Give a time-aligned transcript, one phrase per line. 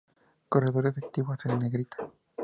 [0.49, 1.97] Corredores activos en negrita.